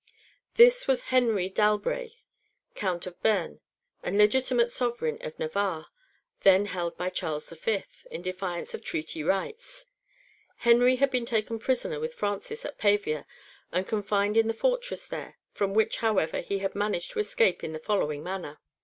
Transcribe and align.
This 0.55 0.87
was 0.87 1.01
Henry 1.13 1.47
d'Albret, 1.47 2.13
Count 2.73 3.05
of 3.05 3.21
Beam, 3.21 3.59
and 4.01 4.17
legitimate 4.17 4.71
sovereign 4.71 5.19
of 5.21 5.37
Navarre, 5.37 5.89
then 6.41 6.65
held 6.65 6.97
by 6.97 7.11
Charles 7.11 7.47
V. 7.51 7.83
in 8.09 8.23
defiance 8.23 8.73
of 8.73 8.83
treaty 8.83 9.21
rights. 9.23 9.85
Henry 10.55 10.95
had 10.95 11.11
been 11.11 11.27
taken 11.27 11.59
prisoner 11.59 11.99
with 11.99 12.15
Francis 12.15 12.65
at 12.65 12.79
Pavia 12.79 13.27
and 13.71 13.87
confined 13.87 14.37
in 14.37 14.47
the 14.47 14.55
fortress 14.55 15.05
there, 15.05 15.37
from 15.51 15.75
which, 15.75 15.97
however, 15.97 16.39
he 16.41 16.57
had 16.57 16.73
managed 16.73 17.11
to 17.11 17.19
escape 17.19 17.63
in 17.63 17.71
the 17.71 17.77
following 17.77 18.23
manner. 18.23 18.59